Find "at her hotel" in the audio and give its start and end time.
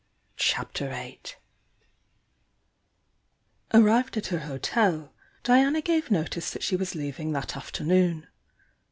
4.17-5.13